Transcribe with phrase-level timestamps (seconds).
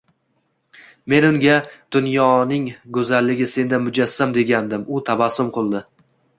[1.13, 1.57] Men unga
[1.97, 4.91] "Dunyoning % go'zalligi senda mujassam!" degandim.
[4.99, 5.87] U tabassum qildi.